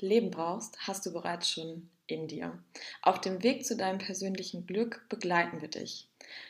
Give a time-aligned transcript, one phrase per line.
[0.00, 2.58] Leben brauchst, hast du bereits schon in dir.
[3.02, 6.08] Auf dem Weg zu deinem persönlichen Glück begleiten wir dich.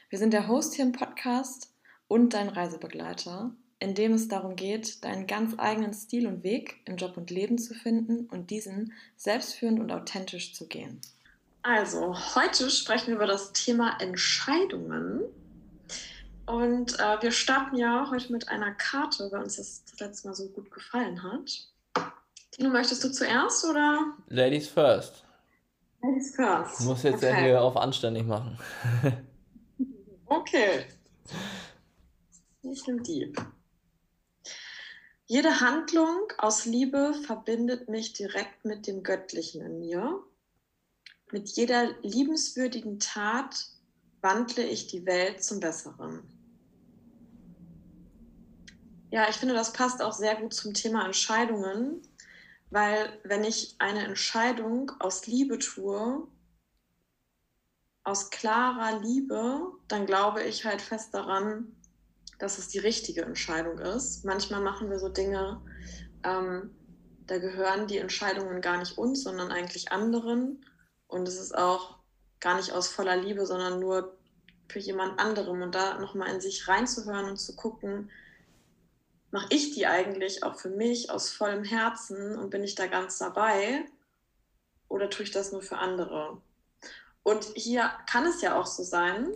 [0.09, 1.73] Wir sind der Host hier im Podcast
[2.09, 6.97] und dein Reisebegleiter, in dem es darum geht, deinen ganz eigenen Stil und Weg im
[6.97, 11.01] Job und Leben zu finden und diesen selbstführend und authentisch zu gehen.
[11.63, 15.23] Also, heute sprechen wir über das Thema Entscheidungen.
[16.47, 20.35] Und äh, wir starten ja heute mit einer Karte, weil uns das, das letzte Mal
[20.35, 21.67] so gut gefallen hat.
[22.55, 24.15] Tino, möchtest du zuerst oder?
[24.29, 25.25] Ladies first.
[26.01, 26.81] Ladies first.
[26.83, 27.31] Muss jetzt okay.
[27.31, 28.57] ja hier auf anständig machen.
[30.27, 30.85] okay.
[32.63, 33.33] Ich nehme die.
[35.27, 40.21] Jede Handlung aus Liebe verbindet mich direkt mit dem Göttlichen in mir.
[41.33, 43.67] Mit jeder liebenswürdigen Tat
[44.21, 46.23] wandle ich die Welt zum Besseren.
[49.11, 52.03] Ja, ich finde, das passt auch sehr gut zum Thema Entscheidungen,
[52.75, 56.27] weil wenn ich eine Entscheidung aus Liebe tue,
[58.03, 61.77] aus klarer Liebe, dann glaube ich halt fest daran,
[62.41, 64.25] dass es die richtige Entscheidung ist.
[64.25, 65.63] Manchmal machen wir so Dinge,
[66.25, 66.75] ähm,
[67.29, 70.67] da gehören die Entscheidungen gar nicht uns, sondern eigentlich anderen.
[71.07, 71.99] Und es ist auch
[72.41, 74.19] gar nicht aus voller Liebe, sondern nur
[74.69, 75.63] für jemand anderem.
[75.63, 78.11] Und da nochmal in sich reinzuhören und zu gucken,
[79.35, 83.19] mache ich die eigentlich auch für mich aus vollem Herzen und bin ich da ganz
[83.19, 83.85] dabei
[84.87, 86.41] oder tue ich das nur für andere?
[87.25, 89.27] Und hier kann es ja auch so sein,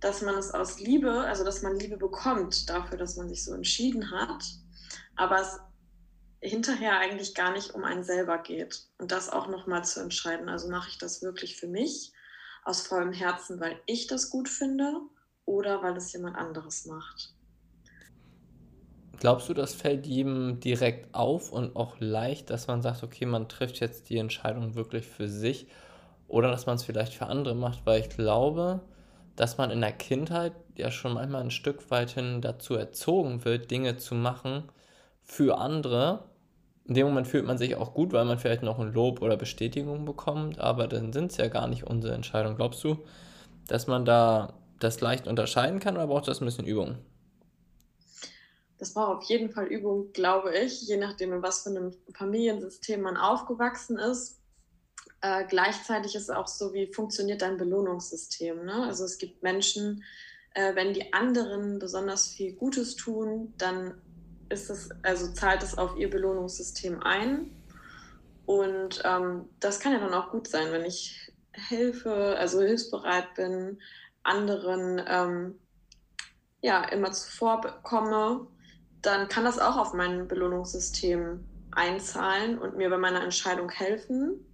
[0.00, 3.54] dass man es aus Liebe, also dass man Liebe bekommt dafür, dass man sich so
[3.54, 4.42] entschieden hat,
[5.14, 5.60] aber es
[6.40, 8.88] hinterher eigentlich gar nicht um einen selber geht.
[8.98, 10.48] Und das auch nochmal zu entscheiden.
[10.48, 12.12] Also mache ich das wirklich für mich
[12.64, 15.00] aus vollem Herzen, weil ich das gut finde
[15.44, 17.33] oder weil es jemand anderes macht.
[19.18, 23.48] Glaubst du, das fällt jedem direkt auf und auch leicht, dass man sagt, okay, man
[23.48, 25.66] trifft jetzt die Entscheidung wirklich für sich
[26.28, 27.86] oder dass man es vielleicht für andere macht?
[27.86, 28.80] Weil ich glaube,
[29.36, 33.70] dass man in der Kindheit ja schon manchmal ein Stück weit hin dazu erzogen wird,
[33.70, 34.64] Dinge zu machen
[35.22, 36.24] für andere.
[36.86, 39.36] In dem Moment fühlt man sich auch gut, weil man vielleicht noch ein Lob oder
[39.36, 42.56] Bestätigung bekommt, aber dann sind es ja gar nicht unsere Entscheidungen.
[42.56, 42.98] Glaubst du,
[43.68, 46.98] dass man da das leicht unterscheiden kann oder braucht das ein bisschen Übung?
[48.84, 53.00] Das braucht auf jeden Fall Übung, glaube ich, je nachdem, in was für einem Familiensystem
[53.00, 54.42] man aufgewachsen ist.
[55.22, 58.62] Äh, gleichzeitig ist es auch so, wie funktioniert dein Belohnungssystem.
[58.62, 58.82] Ne?
[58.82, 60.04] Also es gibt Menschen,
[60.52, 64.02] äh, wenn die anderen besonders viel Gutes tun, dann
[64.50, 67.56] ist es, also zahlt es auf ihr Belohnungssystem ein.
[68.44, 73.80] Und ähm, das kann ja dann auch gut sein, wenn ich helfe, also hilfsbereit bin,
[74.24, 75.58] anderen ähm,
[76.60, 78.46] ja immer zuvorkomme
[79.04, 84.44] dann kann das auch auf mein Belohnungssystem einzahlen und mir bei meiner Entscheidung helfen.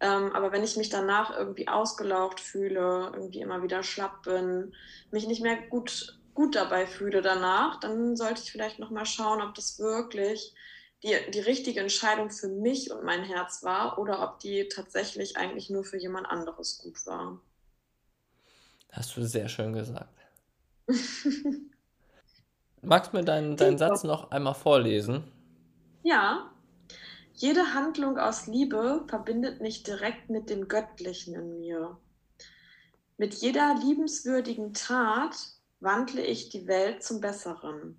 [0.00, 4.74] Ähm, aber wenn ich mich danach irgendwie ausgelaugt fühle, irgendwie immer wieder schlapp bin,
[5.10, 9.54] mich nicht mehr gut, gut dabei fühle danach, dann sollte ich vielleicht nochmal schauen, ob
[9.54, 10.54] das wirklich
[11.02, 15.70] die, die richtige Entscheidung für mich und mein Herz war oder ob die tatsächlich eigentlich
[15.70, 17.40] nur für jemand anderes gut war.
[18.92, 20.18] Hast du sehr schön gesagt.
[22.86, 25.24] Magst du mir deinen, deinen Satz noch einmal vorlesen?
[26.04, 26.52] Ja.
[27.34, 31.98] Jede Handlung aus Liebe verbindet mich direkt mit dem Göttlichen in mir.
[33.18, 35.36] Mit jeder liebenswürdigen Tat
[35.80, 37.98] wandle ich die Welt zum Besseren.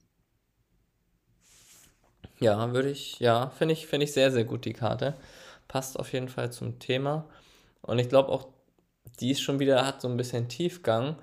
[2.39, 5.15] Ja, würde ich, ja, finde ich, finde ich sehr, sehr gut, die Karte.
[5.67, 7.27] Passt auf jeden Fall zum Thema.
[7.81, 8.47] Und ich glaube auch,
[9.19, 11.17] die ist schon wieder, hat so ein bisschen Tiefgang,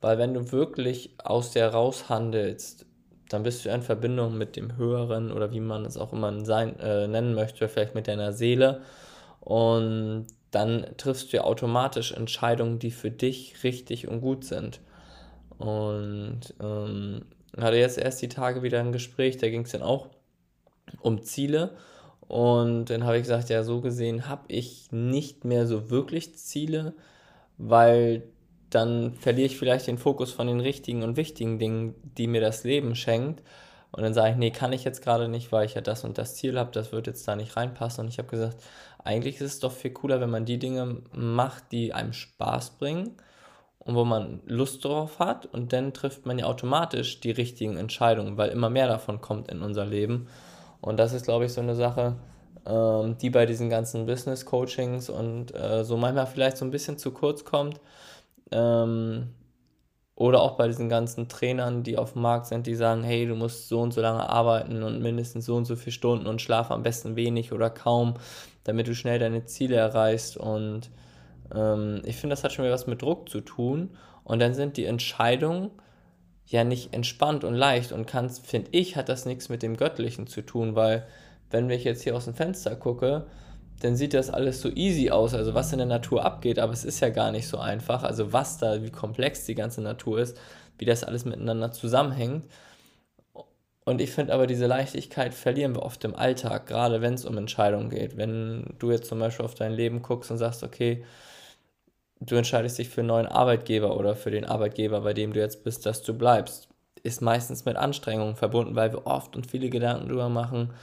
[0.00, 2.87] weil wenn du wirklich aus der raushandelst,
[3.28, 6.78] dann bist du in Verbindung mit dem Höheren oder wie man es auch immer sein,
[6.80, 8.82] äh, nennen möchte, vielleicht mit deiner Seele.
[9.40, 14.80] Und dann triffst du ja automatisch Entscheidungen, die für dich richtig und gut sind.
[15.58, 17.22] Und ähm,
[17.56, 20.08] hatte jetzt erst die Tage wieder ein Gespräch, da ging es dann auch
[21.00, 21.76] um Ziele.
[22.20, 26.94] Und dann habe ich gesagt, ja, so gesehen habe ich nicht mehr so wirklich Ziele,
[27.56, 28.22] weil
[28.70, 32.64] dann verliere ich vielleicht den Fokus von den richtigen und wichtigen Dingen, die mir das
[32.64, 33.42] Leben schenkt,
[33.90, 36.18] Und dann sage ich, nee, kann ich jetzt gerade nicht, weil ich ja das und
[36.18, 38.04] das Ziel habe, das wird jetzt da nicht reinpassen.
[38.04, 38.58] Und ich habe gesagt,
[39.02, 43.16] eigentlich ist es doch viel cooler, wenn man die Dinge macht, die einem Spaß bringen
[43.78, 45.46] und wo man Lust drauf hat.
[45.46, 49.62] Und dann trifft man ja automatisch die richtigen Entscheidungen, weil immer mehr davon kommt in
[49.62, 50.28] unser Leben.
[50.80, 52.16] Und das ist, glaube ich, so eine Sache,
[52.66, 57.10] ähm, die bei diesen ganzen Business-Coachings und äh, so manchmal vielleicht so ein bisschen zu
[57.12, 57.80] kurz kommt.
[58.50, 59.34] Ähm,
[60.14, 63.36] oder auch bei diesen ganzen Trainern, die auf dem Markt sind, die sagen, hey, du
[63.36, 66.74] musst so und so lange arbeiten und mindestens so und so viele Stunden und schlafe
[66.74, 68.14] am besten wenig oder kaum,
[68.64, 70.36] damit du schnell deine Ziele erreichst.
[70.36, 70.90] Und
[71.54, 73.90] ähm, ich finde, das hat schon wieder was mit Druck zu tun.
[74.24, 75.70] Und dann sind die Entscheidungen
[76.46, 80.42] ja nicht entspannt und leicht und finde ich, hat das nichts mit dem Göttlichen zu
[80.42, 81.06] tun, weil
[81.50, 83.26] wenn ich jetzt hier aus dem Fenster gucke,
[83.80, 86.84] dann sieht das alles so easy aus, also was in der Natur abgeht, aber es
[86.84, 90.38] ist ja gar nicht so einfach, also was da, wie komplex die ganze Natur ist,
[90.78, 92.44] wie das alles miteinander zusammenhängt.
[93.84, 97.38] Und ich finde aber, diese Leichtigkeit verlieren wir oft im Alltag, gerade wenn es um
[97.38, 98.16] Entscheidungen geht.
[98.18, 101.04] Wenn du jetzt zum Beispiel auf dein Leben guckst und sagst, okay,
[102.20, 105.64] du entscheidest dich für einen neuen Arbeitgeber oder für den Arbeitgeber, bei dem du jetzt
[105.64, 106.68] bist, dass du bleibst,
[107.02, 110.74] ist meistens mit Anstrengungen verbunden, weil wir oft und viele Gedanken drüber machen,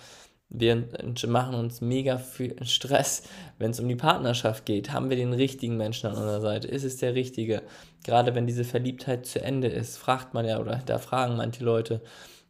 [0.49, 0.87] wir
[1.27, 3.23] machen uns mega viel Stress,
[3.57, 4.91] wenn es um die Partnerschaft geht.
[4.91, 6.67] Haben wir den richtigen Menschen an unserer Seite?
[6.67, 7.63] Ist es der richtige?
[8.03, 12.01] Gerade wenn diese Verliebtheit zu Ende ist, fragt man ja oder da fragen manche Leute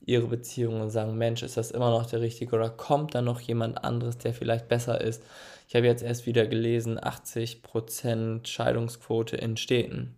[0.05, 3.39] ihre Beziehungen und sagen, Mensch, ist das immer noch der richtige oder kommt da noch
[3.39, 5.23] jemand anderes, der vielleicht besser ist?
[5.67, 10.15] Ich habe jetzt erst wieder gelesen, 80% Scheidungsquote in Städten.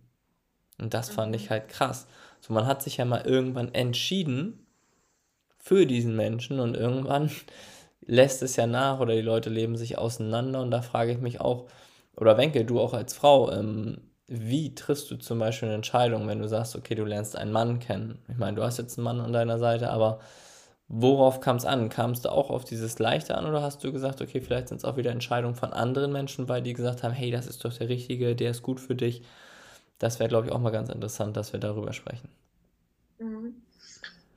[0.78, 1.50] Und das fand ich mhm.
[1.50, 2.06] halt krass.
[2.40, 4.66] So, man hat sich ja mal irgendwann entschieden,
[5.58, 7.30] für diesen Menschen und irgendwann
[8.06, 11.40] lässt es ja nach oder die Leute leben sich auseinander und da frage ich mich
[11.40, 11.66] auch,
[12.16, 16.40] oder Wenke, du auch als Frau, ähm, wie triffst du zum Beispiel eine Entscheidung, wenn
[16.40, 18.18] du sagst, okay, du lernst einen Mann kennen?
[18.28, 20.20] Ich meine, du hast jetzt einen Mann an deiner Seite, aber
[20.88, 21.88] worauf kam es an?
[21.88, 24.84] Kamst du auch auf dieses Leichte an oder hast du gesagt, okay, vielleicht sind es
[24.84, 27.88] auch wieder Entscheidungen von anderen Menschen, weil die gesagt haben, hey, das ist doch der
[27.88, 29.22] Richtige, der ist gut für dich?
[29.98, 32.28] Das wäre, glaube ich, auch mal ganz interessant, dass wir darüber sprechen.
[33.18, 33.67] Mhm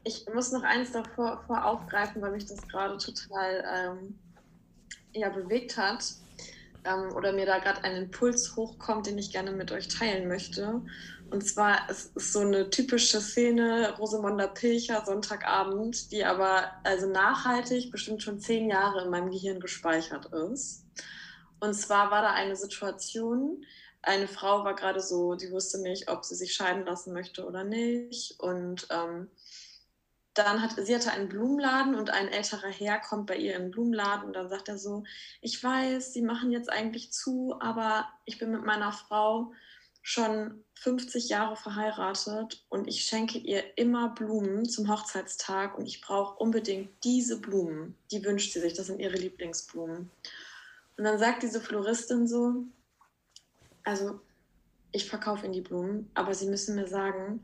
[0.04, 4.20] ich muss noch eins davor aufgreifen, weil mich das gerade total ähm,
[5.14, 6.04] ja, bewegt hat
[6.84, 10.82] ähm, oder mir da gerade ein Impuls hochkommt, den ich gerne mit euch teilen möchte.
[11.30, 17.92] Und zwar es ist so eine typische Szene, Rosamunda Pilcher, Sonntagabend, die aber also nachhaltig
[17.92, 20.86] bestimmt schon zehn Jahre in meinem Gehirn gespeichert ist.
[21.60, 23.64] Und zwar war da eine Situation,
[24.02, 27.64] eine Frau war gerade so, die wusste nicht, ob sie sich scheiden lassen möchte oder
[27.64, 28.40] nicht.
[28.40, 29.30] Und ähm,
[30.34, 33.72] dann hat sie hatte einen Blumenladen und ein älterer Herr kommt bei ihr in den
[33.72, 35.04] Blumenladen und dann sagt er so,
[35.42, 39.52] ich weiß, sie machen jetzt eigentlich zu, aber ich bin mit meiner Frau
[40.02, 46.38] schon 50 Jahre verheiratet und ich schenke ihr immer Blumen zum Hochzeitstag und ich brauche
[46.38, 47.96] unbedingt diese Blumen.
[48.10, 50.10] Die wünscht sie sich, das sind ihre Lieblingsblumen.
[50.98, 52.64] Und dann sagt diese Floristin so,
[53.84, 54.20] also
[54.92, 57.44] ich verkaufe Ihnen die Blumen, aber Sie müssen mir sagen,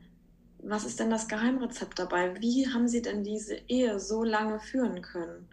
[0.62, 2.40] was ist denn das Geheimrezept dabei?
[2.40, 5.48] Wie haben Sie denn diese Ehe so lange führen können?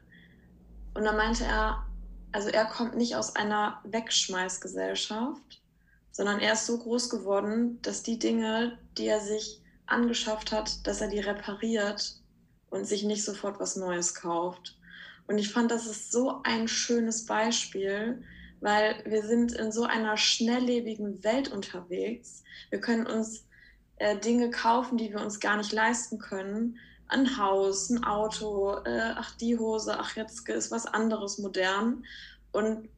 [0.94, 1.86] Und dann meinte er,
[2.32, 5.62] also er kommt nicht aus einer Wegschmeißgesellschaft,
[6.12, 11.02] sondern er ist so groß geworden, dass die Dinge, die er sich angeschafft hat, dass
[11.02, 12.16] er die repariert
[12.70, 14.78] und sich nicht sofort was Neues kauft.
[15.28, 18.24] Und ich fand, das ist so ein schönes Beispiel,
[18.62, 22.44] weil wir sind in so einer schnelllebigen Welt unterwegs.
[22.70, 23.45] Wir können uns
[23.98, 26.78] äh, Dinge kaufen, die wir uns gar nicht leisten können.
[27.08, 32.04] Ein Haus, ein Auto, äh, ach die Hose, ach jetzt ist was anderes modern.
[32.52, 32.90] Und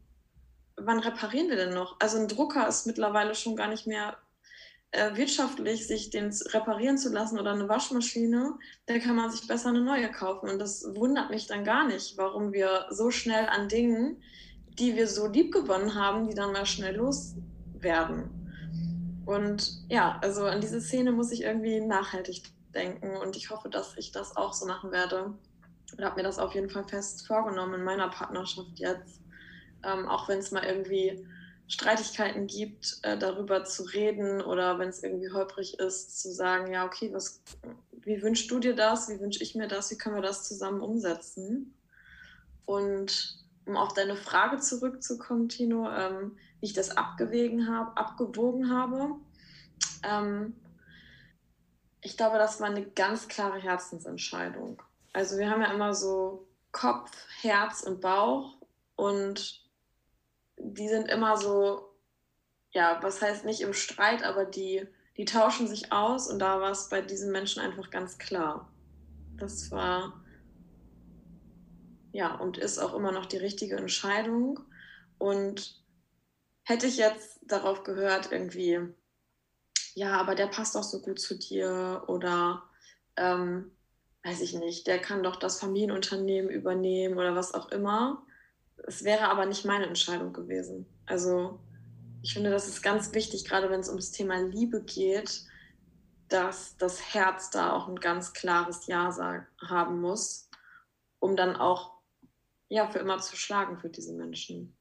[0.77, 1.97] wann reparieren wir denn noch?
[1.99, 4.17] Also ein Drucker ist mittlerweile schon gar nicht mehr
[4.91, 9.69] äh, wirtschaftlich, sich den reparieren zu lassen oder eine Waschmaschine, da kann man sich besser
[9.69, 10.49] eine neue kaufen.
[10.49, 14.21] Und das wundert mich dann gar nicht, warum wir so schnell an Dingen,
[14.79, 18.36] die wir so lieb gewonnen haben, die dann mal schnell loswerden.
[19.27, 22.43] Und ja, also an diese Szene muss ich irgendwie nachhaltig
[22.73, 25.33] denken und ich hoffe, dass ich das auch so machen werde.
[25.91, 29.19] Und habe mir das auf jeden Fall fest vorgenommen in meiner Partnerschaft jetzt.
[29.83, 31.27] Ähm, auch wenn es mal irgendwie
[31.67, 36.85] Streitigkeiten gibt, äh, darüber zu reden oder wenn es irgendwie holprig ist, zu sagen, ja,
[36.85, 37.41] okay, was,
[37.91, 39.09] wie wünschst du dir das?
[39.09, 39.91] Wie wünsche ich mir das?
[39.91, 41.73] Wie können wir das zusammen umsetzen?
[42.65, 49.15] Und um auf deine Frage zurückzukommen, Tino, ähm, wie ich das abgewägen habe, abgewogen habe.
[50.03, 50.55] Ähm,
[52.01, 54.81] ich glaube, das war eine ganz klare Herzensentscheidung.
[55.13, 57.11] Also wir haben ja immer so Kopf,
[57.41, 58.57] Herz und Bauch
[58.95, 59.63] und
[60.57, 61.93] die sind immer so,
[62.71, 64.87] ja, was heißt nicht im Streit, aber die,
[65.17, 68.71] die tauschen sich aus und da war es bei diesen Menschen einfach ganz klar.
[69.37, 70.13] Das war
[72.11, 74.59] ja und ist auch immer noch die richtige Entscheidung.
[75.19, 75.83] Und
[76.67, 78.79] hätte ich jetzt darauf gehört, irgendwie,
[79.95, 82.63] ja, aber der passt doch so gut zu dir oder
[83.15, 83.71] ähm,
[84.25, 88.27] weiß ich nicht, der kann doch das Familienunternehmen übernehmen oder was auch immer.
[88.85, 90.85] Es wäre aber nicht meine Entscheidung gewesen.
[91.05, 91.61] Also
[92.21, 95.45] ich finde, das ist ganz wichtig, gerade wenn es um das Thema Liebe geht,
[96.27, 100.49] dass das Herz da auch ein ganz klares Ja haben muss,
[101.19, 102.01] um dann auch
[102.67, 104.76] ja für immer zu schlagen für diese Menschen.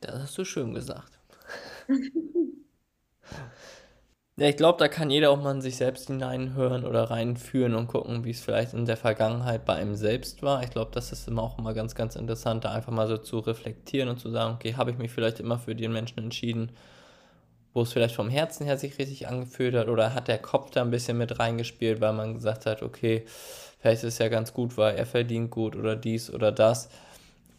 [0.00, 1.18] Das hast du schön gesagt.
[4.36, 7.86] Ja, ich glaube, da kann jeder auch mal in sich selbst hineinhören oder reinführen und
[7.88, 10.62] gucken, wie es vielleicht in der Vergangenheit bei einem selbst war.
[10.64, 13.38] Ich glaube, das ist immer auch immer ganz, ganz interessant, da einfach mal so zu
[13.40, 16.72] reflektieren und zu sagen, okay, habe ich mich vielleicht immer für den Menschen entschieden,
[17.72, 20.82] wo es vielleicht vom Herzen her sich richtig angefühlt hat oder hat der Kopf da
[20.82, 23.24] ein bisschen mit reingespielt, weil man gesagt hat, okay,
[23.80, 26.88] vielleicht ist es ja ganz gut, weil er verdient gut oder dies oder das.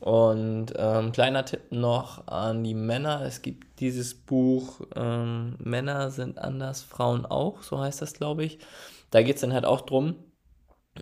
[0.02, 3.22] Und ähm, kleiner Tipp noch an die Männer.
[3.22, 8.58] Es gibt dieses Buch ähm, Männer sind anders, Frauen auch, so heißt das, glaube ich.
[9.12, 10.16] Da geht es dann halt auch drum,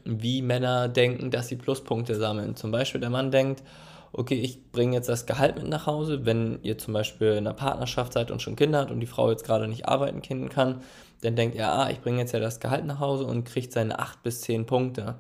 [0.04, 2.58] wie Männer denken, dass sie Pluspunkte sammeln.
[2.58, 3.64] Zum Beispiel der Mann denkt,
[4.12, 6.26] okay, ich bringe jetzt das Gehalt mit nach Hause.
[6.26, 9.30] Wenn ihr zum Beispiel in einer Partnerschaft seid und schon Kinder habt und die Frau
[9.32, 10.82] jetzt gerade nicht arbeiten können kann,
[11.22, 13.98] dann denkt er, ah, ich bringe jetzt ja das Gehalt nach Hause und kriegt seine
[14.00, 15.20] 8 bis 10 Punkte.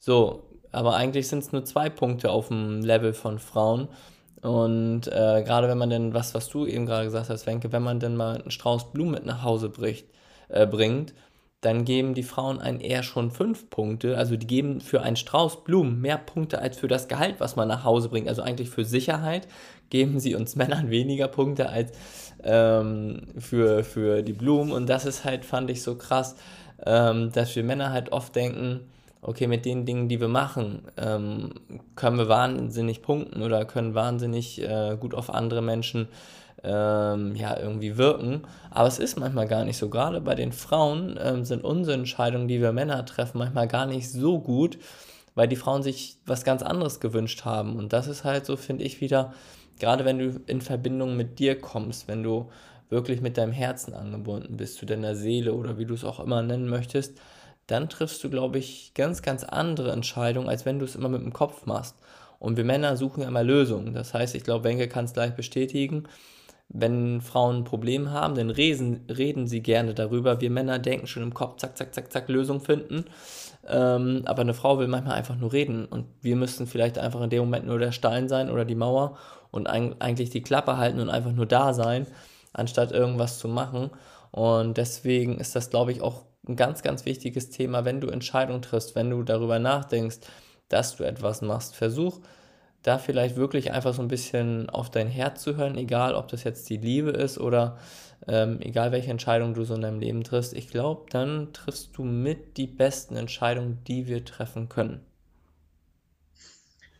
[0.00, 3.88] So, aber eigentlich sind es nur zwei Punkte auf dem Level von Frauen.
[4.42, 7.82] Und äh, gerade wenn man denn, was, was du eben gerade gesagt hast, Wenke, wenn
[7.82, 10.06] man denn mal einen Strauß Blumen mit nach Hause bricht,
[10.48, 11.14] äh, bringt,
[11.60, 14.16] dann geben die Frauen einen eher schon fünf Punkte.
[14.16, 17.66] Also die geben für einen Strauß Blumen mehr Punkte als für das Gehalt, was man
[17.66, 18.28] nach Hause bringt.
[18.28, 19.48] Also eigentlich für Sicherheit
[19.90, 21.92] geben sie uns Männern weniger Punkte als
[22.44, 24.70] ähm, für, für die Blumen.
[24.70, 26.36] Und das ist halt, fand ich so krass,
[26.86, 28.88] ähm, dass wir Männer halt oft denken,
[29.20, 31.54] okay, mit den Dingen, die wir machen, ähm,
[31.96, 36.08] können wir wahnsinnig punkten oder können wahnsinnig äh, gut auf andere Menschen
[36.64, 38.42] ähm, ja, irgendwie wirken.
[38.70, 39.88] Aber es ist manchmal gar nicht so.
[39.88, 44.10] Gerade bei den Frauen ähm, sind unsere Entscheidungen, die wir Männer treffen, manchmal gar nicht
[44.10, 44.78] so gut,
[45.34, 47.76] weil die Frauen sich was ganz anderes gewünscht haben.
[47.76, 49.32] Und das ist halt so, finde ich, wieder,
[49.78, 52.50] gerade wenn du in Verbindung mit dir kommst, wenn du
[52.90, 56.42] wirklich mit deinem Herzen angebunden bist, zu deiner Seele oder wie du es auch immer
[56.42, 57.20] nennen möchtest,
[57.68, 61.22] dann triffst du, glaube ich, ganz, ganz andere Entscheidungen, als wenn du es immer mit
[61.22, 61.94] dem Kopf machst.
[62.38, 63.94] Und wir Männer suchen immer Lösungen.
[63.94, 66.04] Das heißt, ich glaube, Wenke kann es gleich bestätigen.
[66.70, 70.40] Wenn Frauen ein Problem haben, dann reden, reden sie gerne darüber.
[70.40, 73.04] Wir Männer denken schon im Kopf, zack, zack, zack, zack, Lösung finden.
[73.66, 75.84] Ähm, aber eine Frau will manchmal einfach nur reden.
[75.84, 79.18] Und wir müssten vielleicht einfach in dem Moment nur der Stein sein oder die Mauer
[79.50, 82.06] und ein, eigentlich die Klappe halten und einfach nur da sein,
[82.54, 83.90] anstatt irgendwas zu machen.
[84.30, 88.62] Und deswegen ist das, glaube ich, auch ein ganz, ganz wichtiges Thema, wenn du Entscheidungen
[88.62, 90.18] triffst, wenn du darüber nachdenkst,
[90.68, 91.76] dass du etwas machst.
[91.76, 92.20] Versuch
[92.82, 96.44] da vielleicht wirklich einfach so ein bisschen auf dein Herz zu hören, egal ob das
[96.44, 97.78] jetzt die Liebe ist oder
[98.26, 100.54] ähm, egal welche Entscheidung du so in deinem Leben triffst.
[100.54, 105.00] Ich glaube, dann triffst du mit die besten Entscheidungen, die wir treffen können.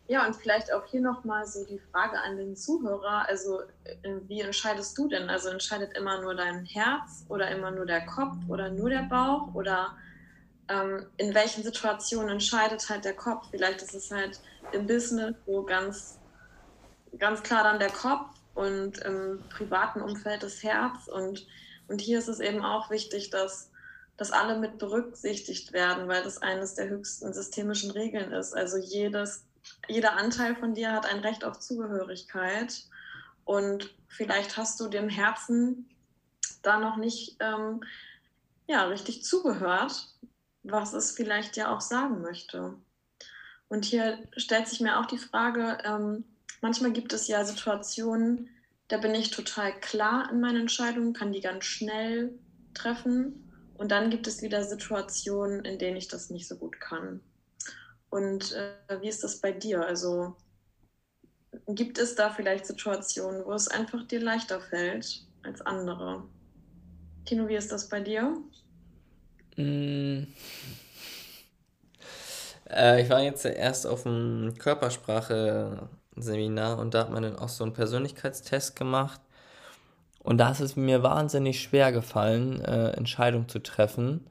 [0.08, 3.28] Ja, und vielleicht auch hier nochmal so die Frage an den Zuhörer.
[3.28, 5.28] Also, äh, wie entscheidest du denn?
[5.28, 9.54] Also, entscheidet immer nur dein Herz oder immer nur der Kopf oder nur der Bauch?
[9.54, 9.98] Oder
[10.68, 13.48] ähm, in welchen Situationen entscheidet halt der Kopf?
[13.50, 14.40] Vielleicht ist es halt
[14.72, 16.18] im Business so ganz,
[17.18, 21.06] ganz klar dann der Kopf und im privaten Umfeld das Herz.
[21.08, 21.46] Und,
[21.88, 23.70] und hier ist es eben auch wichtig, dass
[24.16, 28.52] dass alle mit berücksichtigt werden, weil das eines der höchsten systemischen Regeln ist.
[28.52, 29.47] Also jedes
[29.88, 32.84] jeder Anteil von dir hat ein Recht auf Zugehörigkeit.
[33.44, 35.88] Und vielleicht hast du dem Herzen
[36.62, 37.82] da noch nicht ähm,
[38.66, 40.08] ja, richtig zugehört,
[40.62, 42.74] was es vielleicht ja auch sagen möchte.
[43.68, 46.24] Und hier stellt sich mir auch die Frage, ähm,
[46.60, 48.50] manchmal gibt es ja Situationen,
[48.88, 52.38] da bin ich total klar in meinen Entscheidungen, kann die ganz schnell
[52.74, 53.44] treffen.
[53.76, 57.20] Und dann gibt es wieder Situationen, in denen ich das nicht so gut kann.
[58.10, 59.82] Und äh, wie ist das bei dir?
[59.84, 60.36] Also
[61.66, 66.22] gibt es da vielleicht Situationen, wo es einfach dir leichter fällt als andere?
[67.24, 68.36] Tino, wie ist das bei dir?
[69.56, 70.28] Mm.
[72.70, 77.64] Äh, ich war jetzt erst auf einem Körpersprache-Seminar und da hat man dann auch so
[77.64, 79.20] einen Persönlichkeitstest gemacht.
[80.20, 84.26] Und da ist es mir wahnsinnig schwer gefallen, äh, Entscheidungen zu treffen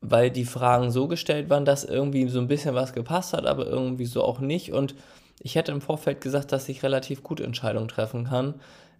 [0.00, 3.66] weil die Fragen so gestellt waren, dass irgendwie so ein bisschen was gepasst hat, aber
[3.66, 4.72] irgendwie so auch nicht.
[4.72, 4.94] Und
[5.40, 8.54] ich hätte im Vorfeld gesagt, dass ich relativ gut Entscheidungen treffen kann.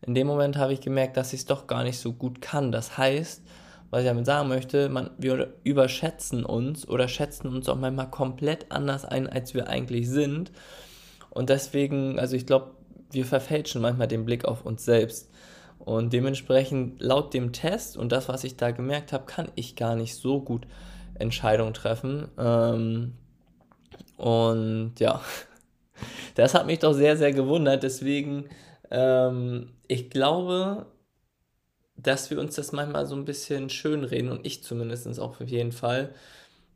[0.06, 2.72] In dem Moment habe ich gemerkt, dass ich es doch gar nicht so gut kann.
[2.72, 3.42] Das heißt,
[3.90, 8.70] was ich damit sagen möchte, man, wir überschätzen uns oder schätzen uns auch manchmal komplett
[8.70, 10.52] anders ein, als wir eigentlich sind.
[11.30, 12.72] Und deswegen, also ich glaube,
[13.10, 15.30] wir verfälschen manchmal den Blick auf uns selbst.
[15.78, 19.96] Und dementsprechend, laut dem Test und das, was ich da gemerkt habe, kann ich gar
[19.96, 20.66] nicht so gut
[21.18, 22.28] Entscheidungen treffen.
[22.38, 23.14] Ähm,
[24.16, 25.20] und ja,
[26.34, 27.82] das hat mich doch sehr, sehr gewundert.
[27.82, 28.48] Deswegen,
[28.90, 30.86] ähm, ich glaube,
[31.96, 35.72] dass wir uns das manchmal so ein bisschen schönreden und ich zumindest auch auf jeden
[35.72, 36.14] Fall,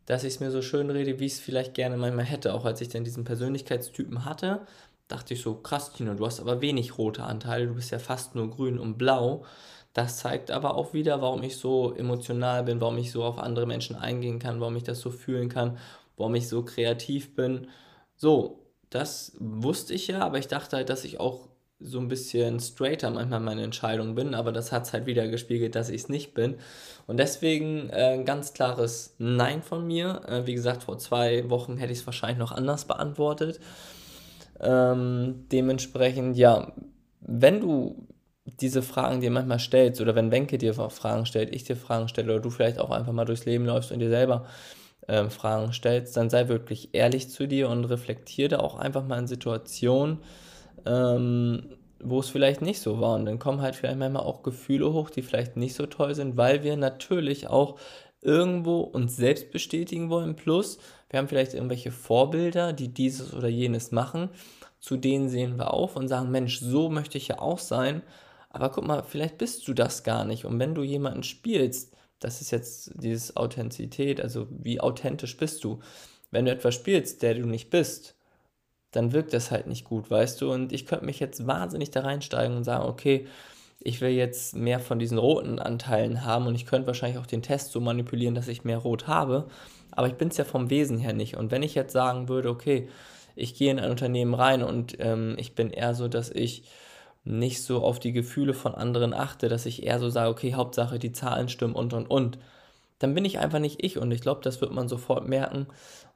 [0.06, 2.54] dass ich es mir so schön rede, wie ich es vielleicht gerne manchmal hätte.
[2.54, 4.66] Auch als ich dann diesen Persönlichkeitstypen hatte,
[5.08, 8.34] dachte ich so, krass, Tino, du hast aber wenig rote Anteile, du bist ja fast
[8.34, 9.44] nur grün und blau.
[9.92, 13.66] Das zeigt aber auch wieder, warum ich so emotional bin, warum ich so auf andere
[13.66, 15.78] Menschen eingehen kann, warum ich das so fühlen kann,
[16.16, 17.68] warum ich so kreativ bin.
[18.16, 21.48] So, das wusste ich ja, aber ich dachte halt, dass ich auch
[21.84, 25.74] so ein bisschen straighter manchmal meine Entscheidung bin, aber das hat es halt wieder gespiegelt,
[25.74, 26.56] dass ich es nicht bin.
[27.06, 30.22] Und deswegen äh, ein ganz klares Nein von mir.
[30.28, 33.60] Äh, wie gesagt, vor zwei Wochen hätte ich es wahrscheinlich noch anders beantwortet.
[34.60, 36.72] Ähm, dementsprechend, ja,
[37.20, 38.06] wenn du
[38.44, 42.32] diese Fragen dir manchmal stellst oder wenn Wenke dir Fragen stellt, ich dir Fragen stelle
[42.32, 44.46] oder du vielleicht auch einfach mal durchs Leben läufst und dir selber
[45.08, 49.26] ähm, Fragen stellst, dann sei wirklich ehrlich zu dir und reflektiere auch einfach mal in
[49.26, 50.18] Situationen,
[50.86, 53.14] ähm, wo es vielleicht nicht so war.
[53.14, 56.36] Und dann kommen halt vielleicht manchmal auch Gefühle hoch, die vielleicht nicht so toll sind,
[56.36, 57.78] weil wir natürlich auch
[58.20, 60.36] irgendwo uns selbst bestätigen wollen.
[60.36, 60.78] Plus,
[61.10, 64.30] wir haben vielleicht irgendwelche Vorbilder, die dieses oder jenes machen.
[64.80, 68.02] Zu denen sehen wir auf und sagen, Mensch, so möchte ich ja auch sein.
[68.52, 70.44] Aber guck mal, vielleicht bist du das gar nicht.
[70.44, 75.80] Und wenn du jemanden spielst, das ist jetzt dieses Authentizität, also wie authentisch bist du.
[76.30, 78.14] Wenn du etwas spielst, der du nicht bist,
[78.92, 80.52] dann wirkt das halt nicht gut, weißt du?
[80.52, 83.26] Und ich könnte mich jetzt wahnsinnig da reinsteigen und sagen, okay,
[83.80, 87.42] ich will jetzt mehr von diesen roten Anteilen haben und ich könnte wahrscheinlich auch den
[87.42, 89.48] Test so manipulieren, dass ich mehr rot habe,
[89.90, 91.36] aber ich bin es ja vom Wesen her nicht.
[91.36, 92.88] Und wenn ich jetzt sagen würde, okay,
[93.34, 96.64] ich gehe in ein Unternehmen rein und ähm, ich bin eher so, dass ich
[97.24, 100.98] nicht so auf die Gefühle von anderen achte, dass ich eher so sage, okay, Hauptsache
[100.98, 102.38] die Zahlen stimmen und und und,
[102.98, 105.66] dann bin ich einfach nicht ich und ich glaube, das wird man sofort merken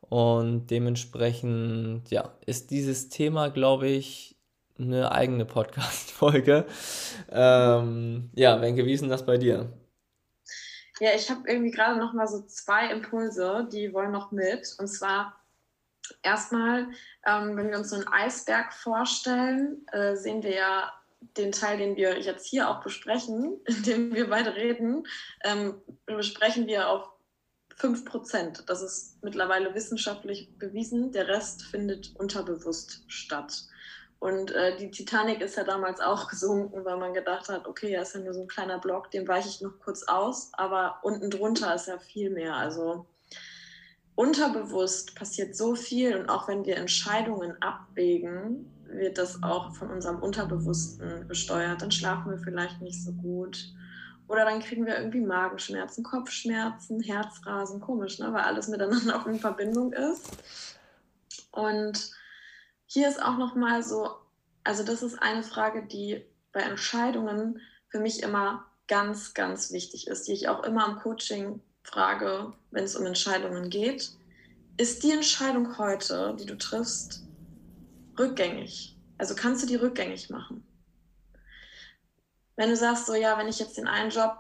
[0.09, 4.37] und dementsprechend, ja, ist dieses Thema, glaube ich,
[4.79, 6.67] eine eigene Podcast-Folge.
[7.31, 9.73] Ähm, ja, Wenke, wie ist denn das bei dir?
[11.01, 14.77] Ja, ich habe irgendwie gerade noch mal so zwei Impulse, die wollen noch mit.
[14.79, 15.35] Und zwar
[16.23, 16.89] erstmal,
[17.27, 21.97] ähm, wenn wir uns so einen Eisberg vorstellen, äh, sehen wir ja den Teil, den
[21.97, 25.07] wir jetzt hier auch besprechen, in dem wir beide reden,
[25.45, 27.09] ähm, besprechen wir auf
[27.77, 28.65] 5 Prozent.
[28.69, 31.13] Das ist mittlerweile wissenschaftlich bewiesen.
[31.13, 33.65] Der Rest findet unterbewusst statt.
[34.19, 38.03] Und äh, die Titanic ist ja damals auch gesunken, weil man gedacht hat, okay, ja,
[38.03, 41.31] ist ja nur so ein kleiner Block, den weiche ich noch kurz aus, aber unten
[41.31, 42.55] drunter ist ja viel mehr.
[42.55, 43.07] Also
[44.15, 50.21] unterbewusst passiert so viel und auch wenn wir Entscheidungen abwägen, wird das auch von unserem
[50.23, 51.83] Unterbewussten gesteuert.
[51.83, 53.73] Dann schlafen wir vielleicht nicht so gut.
[54.29, 58.33] Oder dann kriegen wir irgendwie Magenschmerzen, Kopfschmerzen, Herzrasen, komisch, ne?
[58.33, 60.29] weil alles miteinander auch in Verbindung ist.
[61.53, 62.11] Und
[62.87, 64.11] hier ist auch nochmal so,
[64.65, 70.27] also das ist eine Frage, die bei Entscheidungen für mich immer ganz, ganz wichtig ist,
[70.29, 74.13] die ich auch immer im Coaching frage, wenn es um Entscheidungen geht.
[74.77, 77.26] Ist die Entscheidung heute, die du triffst,
[78.19, 78.97] rückgängig?
[79.19, 80.67] Also kannst du die rückgängig machen?
[82.57, 84.39] Wenn du sagst, so ja, wenn ich jetzt den einen Job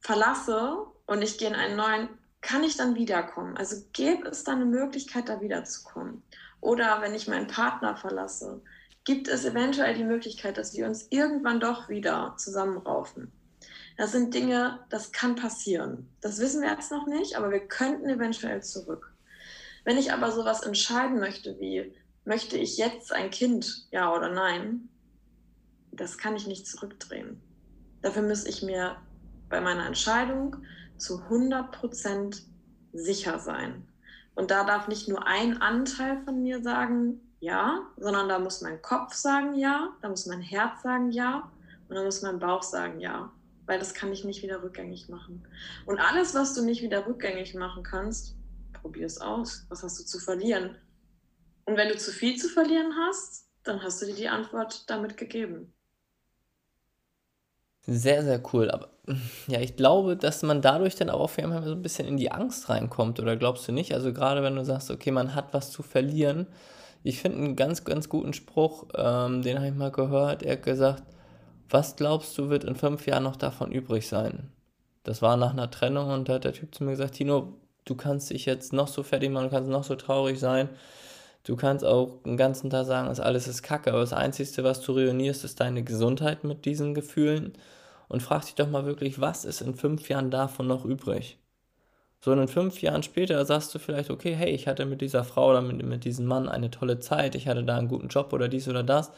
[0.00, 2.08] verlasse und ich gehe in einen neuen,
[2.40, 3.56] kann ich dann wiederkommen?
[3.56, 6.22] Also gäbe es dann eine Möglichkeit, da wiederzukommen?
[6.60, 8.62] Oder wenn ich meinen Partner verlasse,
[9.04, 13.32] gibt es eventuell die Möglichkeit, dass wir uns irgendwann doch wieder zusammenraufen?
[13.96, 16.08] Das sind Dinge, das kann passieren.
[16.20, 19.12] Das wissen wir jetzt noch nicht, aber wir könnten eventuell zurück.
[19.84, 21.94] Wenn ich aber sowas entscheiden möchte, wie
[22.26, 24.88] möchte ich jetzt ein Kind, ja oder nein,
[25.92, 27.40] das kann ich nicht zurückdrehen.
[28.02, 28.96] Dafür muss ich mir
[29.48, 30.56] bei meiner Entscheidung
[30.98, 32.42] zu 100 Prozent
[32.92, 33.86] sicher sein.
[34.34, 38.82] Und da darf nicht nur ein Anteil von mir sagen ja, sondern da muss mein
[38.82, 41.50] Kopf sagen ja, da muss mein Herz sagen ja
[41.88, 43.30] und da muss mein Bauch sagen ja,
[43.66, 45.46] weil das kann ich nicht wieder rückgängig machen.
[45.86, 48.34] Und alles, was du nicht wieder rückgängig machen kannst,
[48.72, 49.64] probier es aus.
[49.68, 50.76] Was hast du zu verlieren?
[51.66, 55.16] Und wenn du zu viel zu verlieren hast, dann hast du dir die Antwort damit
[55.16, 55.74] gegeben.
[57.88, 58.70] Sehr, sehr cool.
[58.70, 58.90] Aber
[59.46, 62.16] ja, ich glaube, dass man dadurch dann auch auf jeden Fall so ein bisschen in
[62.16, 63.94] die Angst reinkommt, oder glaubst du nicht?
[63.94, 66.46] Also gerade wenn du sagst, okay, man hat was zu verlieren.
[67.04, 70.42] Ich finde einen ganz, ganz guten Spruch, ähm, den habe ich mal gehört.
[70.42, 71.04] Er hat gesagt,
[71.68, 74.50] was glaubst du, wird in fünf Jahren noch davon übrig sein?
[75.04, 77.94] Das war nach einer Trennung und da hat der Typ zu mir gesagt, Tino, du
[77.94, 80.68] kannst dich jetzt noch so fertig machen, du kannst noch so traurig sein.
[81.46, 84.80] Du kannst auch den ganzen Tag sagen, dass alles ist kacke, aber das Einzige, was
[84.80, 87.52] du ruinierst, ist deine Gesundheit mit diesen Gefühlen.
[88.08, 91.38] Und frag dich doch mal wirklich, was ist in fünf Jahren davon noch übrig?
[92.20, 95.50] So in fünf Jahren später sagst du vielleicht, okay, hey, ich hatte mit dieser Frau
[95.50, 98.48] oder mit, mit diesem Mann eine tolle Zeit, ich hatte da einen guten Job oder
[98.48, 99.12] dies oder das.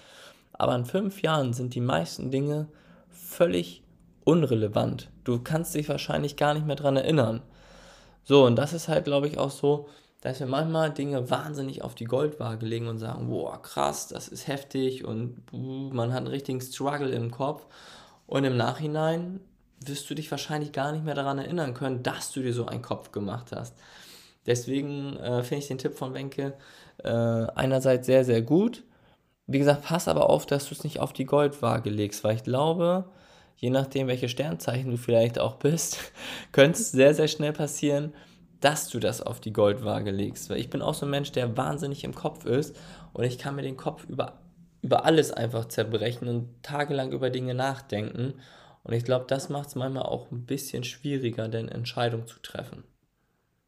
[0.52, 2.68] Aber in fünf Jahren sind die meisten Dinge
[3.08, 3.82] völlig
[4.24, 5.08] unrelevant.
[5.24, 7.40] Du kannst dich wahrscheinlich gar nicht mehr dran erinnern.
[8.24, 9.88] So, und das ist halt, glaube ich, auch so,
[10.20, 14.48] dass wir manchmal Dinge wahnsinnig auf die Goldwaage legen und sagen, boah, krass, das ist
[14.48, 17.66] heftig und man hat einen richtigen Struggle im Kopf.
[18.26, 19.40] Und im Nachhinein
[19.84, 22.82] wirst du dich wahrscheinlich gar nicht mehr daran erinnern können, dass du dir so einen
[22.82, 23.74] Kopf gemacht hast.
[24.46, 26.54] Deswegen äh, finde ich den Tipp von Wenke
[27.04, 28.82] äh, einerseits sehr, sehr gut.
[29.46, 32.44] Wie gesagt, pass aber auf, dass du es nicht auf die Goldwaage legst, weil ich
[32.44, 33.04] glaube,
[33.56, 35.98] je nachdem, welche Sternzeichen du vielleicht auch bist,
[36.52, 38.12] könnte es sehr, sehr schnell passieren,
[38.60, 40.50] dass du das auf die Goldwaage legst.
[40.50, 42.76] Weil ich bin auch so ein Mensch, der wahnsinnig im Kopf ist
[43.12, 44.40] und ich kann mir den Kopf über,
[44.82, 48.34] über alles einfach zerbrechen und tagelang über Dinge nachdenken.
[48.84, 52.84] Und ich glaube, das macht es manchmal auch ein bisschen schwieriger, denn Entscheidungen zu treffen.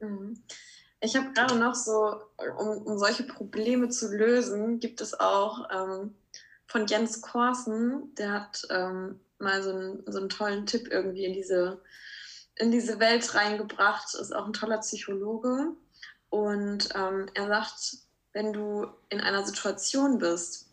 [0.00, 0.42] Mhm.
[1.03, 2.14] Ich habe gerade noch so,
[2.59, 6.14] um, um, solche Probleme zu lösen, gibt es auch ähm,
[6.66, 11.33] von Jens Korsen, der hat ähm, mal so einen, so einen tollen Tipp irgendwie in
[11.33, 11.81] diese
[12.61, 15.73] in diese Welt reingebracht, ist auch ein toller Psychologe.
[16.29, 17.96] Und ähm, er sagt,
[18.33, 20.66] wenn du in einer Situation bist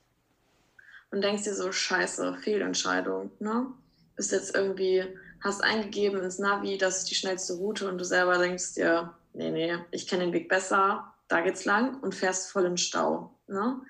[1.11, 3.67] und denkst dir so, scheiße, Fehlentscheidung, ne?
[4.15, 5.03] Bist jetzt irgendwie,
[5.43, 9.51] hast eingegeben ins Navi, das ist die schnellste Route und du selber denkst dir, nee,
[9.51, 13.81] nee, ich kenne den Weg besser, da geht's lang und fährst voll im Stau, ne?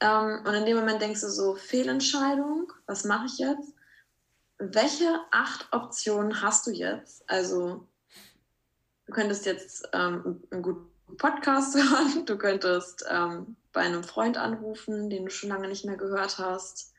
[0.00, 3.73] Ähm, und in dem Moment denkst du so, Fehlentscheidung, was mache ich jetzt?
[4.58, 7.28] Welche acht Optionen hast du jetzt?
[7.28, 7.86] Also,
[9.06, 15.10] du könntest jetzt ähm, einen guten Podcast hören, du könntest ähm, bei einem Freund anrufen,
[15.10, 16.92] den du schon lange nicht mehr gehört hast.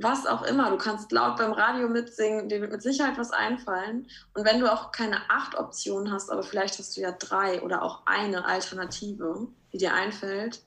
[0.00, 4.06] Was auch immer, du kannst laut beim Radio mitsingen, dir wird mit Sicherheit was einfallen.
[4.32, 7.82] Und wenn du auch keine acht Optionen hast, aber vielleicht hast du ja drei oder
[7.82, 10.62] auch eine Alternative, die dir einfällt.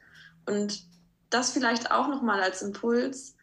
[0.46, 0.84] Und
[1.30, 3.38] das vielleicht auch nochmal als Impuls,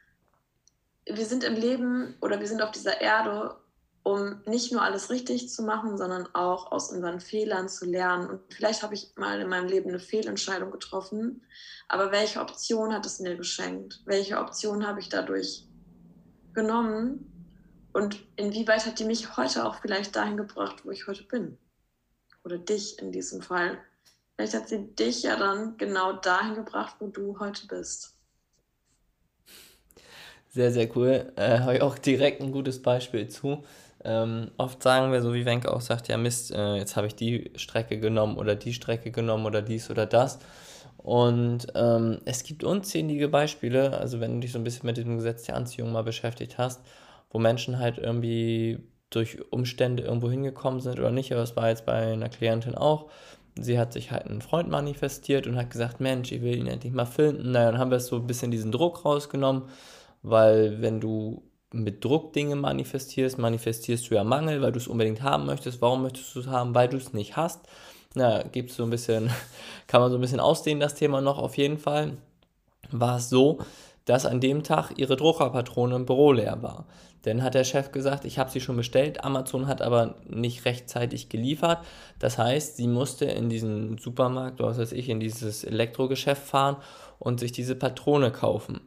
[1.11, 3.57] wir sind im Leben oder wir sind auf dieser Erde,
[4.03, 8.29] um nicht nur alles richtig zu machen, sondern auch aus unseren Fehlern zu lernen.
[8.29, 11.43] Und vielleicht habe ich mal in meinem Leben eine Fehlentscheidung getroffen,
[11.89, 14.01] aber welche Option hat es mir geschenkt?
[14.05, 15.67] Welche Option habe ich dadurch
[16.55, 17.33] genommen?
[17.93, 21.59] Und inwieweit hat die mich heute auch vielleicht dahin gebracht, wo ich heute bin?
[22.45, 23.79] Oder dich in diesem Fall.
[24.37, 28.18] Vielleicht hat sie dich ja dann genau dahin gebracht, wo du heute bist.
[30.49, 31.33] Sehr, sehr cool.
[31.37, 33.65] Äh, Habe ich auch direkt ein gutes Beispiel zu.
[34.05, 37.15] Ähm, oft sagen wir, so wie Wenke auch sagt, ja Mist, äh, jetzt habe ich
[37.15, 40.39] die Strecke genommen oder die Strecke genommen oder dies oder das.
[40.97, 45.17] Und ähm, es gibt unzählige Beispiele, also wenn du dich so ein bisschen mit dem
[45.17, 46.81] Gesetz der Anziehung mal beschäftigt hast,
[47.31, 48.79] wo Menschen halt irgendwie
[49.11, 53.11] durch Umstände irgendwo hingekommen sind oder nicht, aber es war jetzt bei einer Klientin auch.
[53.61, 56.93] Sie hat sich halt einen Freund manifestiert und hat gesagt, Mensch, ich will ihn endlich
[56.93, 57.53] mal finden.
[57.53, 59.65] Naja, dann haben wir so ein bisschen diesen Druck rausgenommen
[60.23, 65.23] weil wenn du mit Druck Dinge manifestierst, manifestierst du ja Mangel, weil du es unbedingt
[65.23, 65.83] haben möchtest.
[65.83, 66.75] Warum möchtest du es haben?
[66.75, 67.61] Weil du es nicht hast.
[68.15, 69.31] Na, gibt so ein bisschen,
[69.87, 72.17] kann man so ein bisschen ausdehnen, das Thema noch auf jeden Fall.
[72.91, 73.59] War es so,
[74.07, 76.87] dass an dem Tag ihre Druckerpatrone im Büro leer war.
[77.27, 81.29] Denn hat der Chef gesagt, ich habe sie schon bestellt, Amazon hat aber nicht rechtzeitig
[81.29, 81.85] geliefert.
[82.19, 86.77] Das heißt, sie musste in diesen Supermarkt, was weiß ich, in dieses Elektrogeschäft fahren
[87.19, 88.81] und sich diese Patrone kaufen.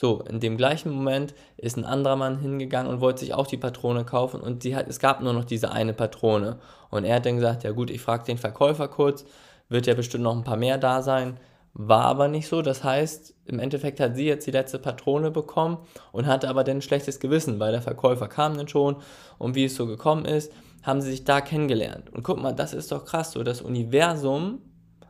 [0.00, 3.58] So, in dem gleichen Moment ist ein anderer Mann hingegangen und wollte sich auch die
[3.58, 6.58] Patrone kaufen und die hat, es gab nur noch diese eine Patrone.
[6.88, 9.26] Und er hat dann gesagt, ja gut, ich frage den Verkäufer kurz,
[9.68, 11.38] wird ja bestimmt noch ein paar mehr da sein.
[11.74, 12.62] War aber nicht so.
[12.62, 15.76] Das heißt, im Endeffekt hat sie jetzt die letzte Patrone bekommen
[16.12, 18.96] und hatte aber dann ein schlechtes Gewissen, weil der Verkäufer kam dann schon
[19.36, 20.50] und wie es so gekommen ist,
[20.82, 22.08] haben sie sich da kennengelernt.
[22.08, 23.42] Und guck mal, das ist doch krass so.
[23.42, 24.62] Das Universum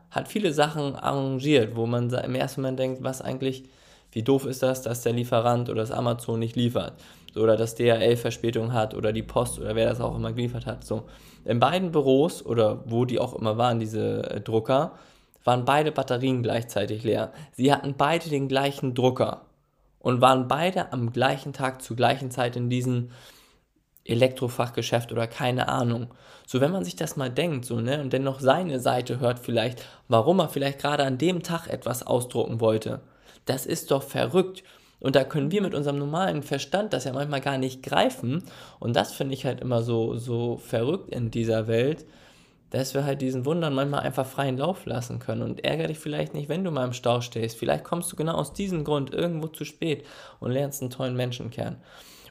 [0.09, 3.69] hat viele Sachen arrangiert, wo man im ersten Moment denkt, was eigentlich
[4.11, 6.93] wie doof ist das, dass der Lieferant oder das Amazon nicht liefert?
[7.35, 10.83] Oder dass DHL Verspätung hat oder die Post oder wer das auch immer geliefert hat.
[10.83, 11.03] So.
[11.45, 14.93] In beiden Büros oder wo die auch immer waren, diese äh, Drucker,
[15.43, 17.31] waren beide Batterien gleichzeitig leer.
[17.53, 19.45] Sie hatten beide den gleichen Drucker
[19.99, 23.11] und waren beide am gleichen Tag zur gleichen Zeit in diesem
[24.03, 26.07] Elektrofachgeschäft oder keine Ahnung.
[26.47, 29.39] So, wenn man sich das mal denkt, so, ne, und dann noch seine Seite hört
[29.39, 33.01] vielleicht, warum er vielleicht gerade an dem Tag etwas ausdrucken wollte,
[33.45, 34.63] das ist doch verrückt.
[34.99, 38.43] Und da können wir mit unserem normalen Verstand das ja manchmal gar nicht greifen.
[38.79, 42.05] Und das finde ich halt immer so, so verrückt in dieser Welt,
[42.69, 45.41] dass wir halt diesen Wundern manchmal einfach freien Lauf lassen können.
[45.41, 47.57] Und ärgere dich vielleicht nicht, wenn du mal im Stau stehst.
[47.57, 50.05] Vielleicht kommst du genau aus diesem Grund irgendwo zu spät
[50.39, 51.77] und lernst einen tollen Menschen kennen.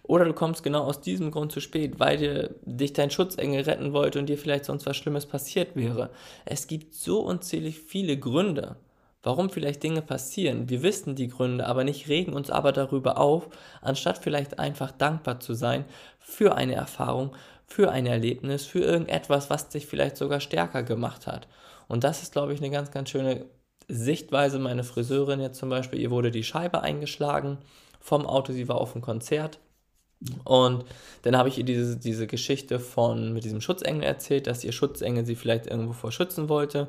[0.04, 3.92] Oder du kommst genau aus diesem Grund zu spät, weil dir, dich dein Schutzengel retten
[3.92, 6.10] wollte und dir vielleicht sonst was Schlimmes passiert wäre.
[6.44, 8.76] Es gibt so unzählig viele Gründe,
[9.22, 10.68] warum vielleicht Dinge passieren.
[10.68, 13.48] Wir wissen die Gründe, aber nicht regen uns aber darüber auf,
[13.82, 15.84] anstatt vielleicht einfach dankbar zu sein
[16.18, 17.32] für eine Erfahrung,
[17.66, 21.48] für ein Erlebnis, für irgendetwas, was dich vielleicht sogar stärker gemacht hat.
[21.88, 23.46] Und das ist, glaube ich, eine ganz, ganz schöne
[23.88, 24.58] Sichtweise.
[24.58, 27.58] Meine Friseurin jetzt zum Beispiel, ihr wurde die Scheibe eingeschlagen
[28.00, 29.58] vom Auto, sie war auf dem Konzert.
[30.44, 30.84] Und
[31.22, 35.24] dann habe ich ihr diese, diese Geschichte von mit diesem Schutzengel erzählt, dass ihr Schutzengel
[35.24, 36.88] sie vielleicht irgendwo vor schützen wollte.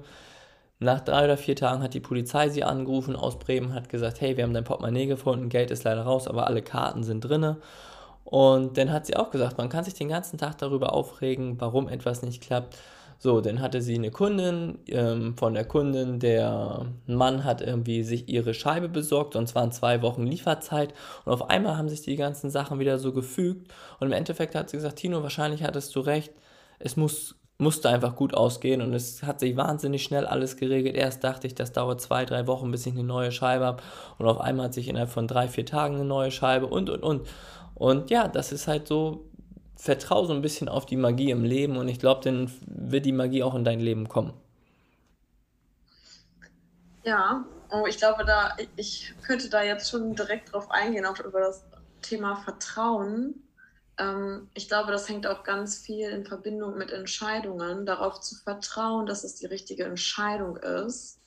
[0.84, 4.36] Nach drei oder vier Tagen hat die Polizei sie angerufen aus Bremen, hat gesagt, hey,
[4.36, 7.58] wir haben dein Portemonnaie gefunden, Geld ist leider raus, aber alle Karten sind drinne.
[8.24, 11.88] Und dann hat sie auch gesagt, man kann sich den ganzen Tag darüber aufregen, warum
[11.88, 12.80] etwas nicht klappt.
[13.20, 18.28] So, dann hatte sie eine Kundin, ähm, von der Kundin, der Mann hat irgendwie sich
[18.28, 22.16] ihre Scheibe besorgt und zwar in zwei Wochen Lieferzeit und auf einmal haben sich die
[22.16, 26.00] ganzen Sachen wieder so gefügt und im Endeffekt hat sie gesagt, Tino, wahrscheinlich hattest du
[26.00, 26.34] recht,
[26.80, 30.96] es muss musste einfach gut ausgehen und es hat sich wahnsinnig schnell alles geregelt.
[30.96, 33.84] Erst dachte ich, das dauert zwei, drei Wochen, bis ich eine neue Scheibe habe
[34.18, 37.04] und auf einmal hat sich innerhalb von drei, vier Tagen eine neue Scheibe und, und,
[37.04, 37.28] und.
[37.76, 39.26] Und ja, das ist halt so,
[39.76, 43.12] vertrau so ein bisschen auf die Magie im Leben und ich glaube, dann wird die
[43.12, 44.34] Magie auch in dein Leben kommen.
[47.04, 51.40] Ja, oh, ich glaube, da, ich könnte da jetzt schon direkt drauf eingehen, auch über
[51.40, 51.64] das
[52.02, 53.36] Thema Vertrauen
[54.54, 59.24] ich glaube, das hängt auch ganz viel in Verbindung mit Entscheidungen, darauf zu vertrauen, dass
[59.24, 61.20] es die richtige Entscheidung ist.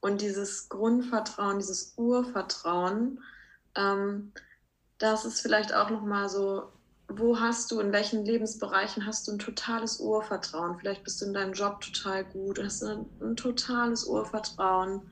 [0.00, 3.20] Und dieses Grundvertrauen, dieses Urvertrauen,
[3.76, 4.32] ähm,
[4.98, 6.72] das ist vielleicht auch nochmal so,
[7.08, 10.78] wo hast du, in welchen Lebensbereichen hast du ein totales Urvertrauen?
[10.78, 15.10] Vielleicht bist du in deinem Job total gut, hast ein, ein totales Urvertrauen.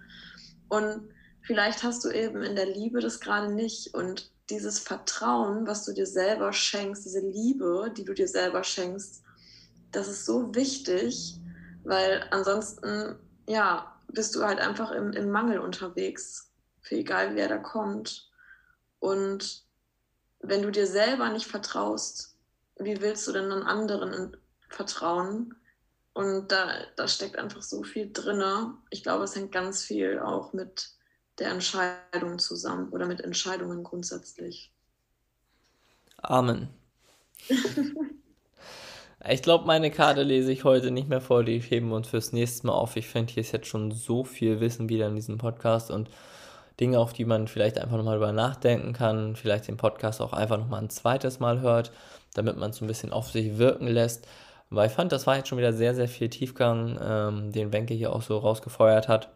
[0.68, 1.08] Und
[1.42, 3.94] vielleicht hast du eben in der Liebe das gerade nicht.
[3.94, 9.22] Und dieses Vertrauen, was du dir selber schenkst, diese Liebe, die du dir selber schenkst,
[9.92, 11.36] das ist so wichtig,
[11.84, 17.58] weil ansonsten, ja, bist du halt einfach im, im Mangel unterwegs, für egal wer da
[17.58, 18.30] kommt.
[18.98, 19.64] Und
[20.40, 22.36] wenn du dir selber nicht vertraust,
[22.78, 24.36] wie willst du denn dann anderen
[24.68, 25.54] vertrauen?
[26.12, 28.42] Und da, da steckt einfach so viel drin.
[28.90, 30.90] Ich glaube, es hängt ganz viel auch mit
[31.40, 34.72] der Entscheidung zusammen oder mit Entscheidungen grundsätzlich.
[36.18, 36.68] Amen.
[39.28, 42.32] ich glaube, meine Karte lese ich heute nicht mehr vor, die heben wir uns fürs
[42.32, 42.96] nächste Mal auf.
[42.96, 46.10] Ich finde, hier ist jetzt schon so viel Wissen wieder in diesem Podcast und
[46.78, 50.58] Dinge, auf die man vielleicht einfach nochmal drüber nachdenken kann, vielleicht den Podcast auch einfach
[50.58, 51.92] nochmal ein zweites Mal hört,
[52.34, 54.26] damit man es so ein bisschen auf sich wirken lässt.
[54.70, 57.92] Weil ich fand, das war jetzt schon wieder sehr, sehr viel Tiefgang, ähm, den Wenke
[57.92, 59.30] hier auch so rausgefeuert hat.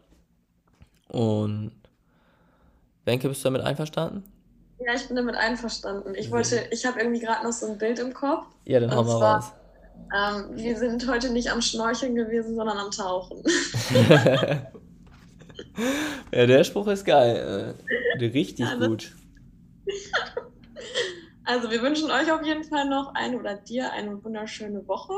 [1.09, 1.73] Und
[3.05, 4.25] Wenke, bist du damit einverstanden?
[4.79, 6.14] Ja, ich bin damit einverstanden.
[6.14, 8.47] Ich wollte, ich habe irgendwie gerade noch so ein Bild im Kopf.
[8.64, 9.53] Ja, dann hauen wir raus.
[10.14, 13.43] Ähm, wir sind heute nicht am Schnorcheln gewesen, sondern am Tauchen.
[16.33, 17.77] ja, der Spruch ist geil.
[18.19, 19.14] Äh, richtig also, gut.
[21.47, 25.12] Also, wir wünschen euch auf jeden Fall noch eine oder dir eine wunderschöne Woche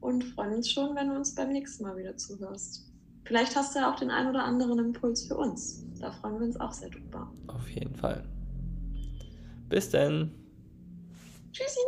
[0.00, 2.87] und freuen uns schon, wenn du uns beim nächsten Mal wieder zuhörst.
[3.28, 5.84] Vielleicht hast du ja auch den einen oder anderen Impuls für uns.
[6.00, 7.30] Da freuen wir uns auch sehr drüber.
[7.48, 8.24] Auf jeden Fall.
[9.68, 10.32] Bis dann.
[11.52, 11.80] Tschüssi.